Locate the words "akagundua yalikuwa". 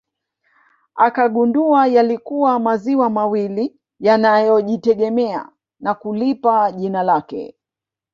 0.95-2.59